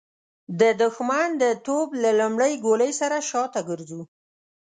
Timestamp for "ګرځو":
3.69-4.01